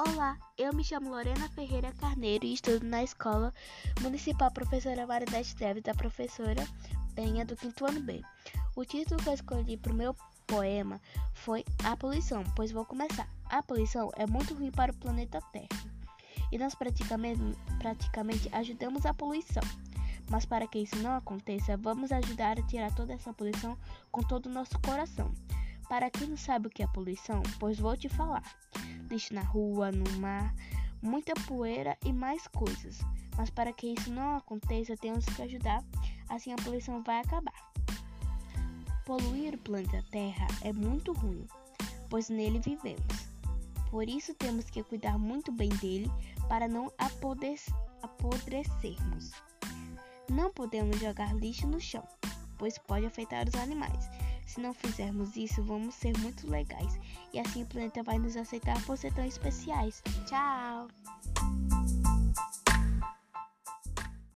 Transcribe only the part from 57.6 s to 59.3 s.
o planeta vai nos aceitar por ser tão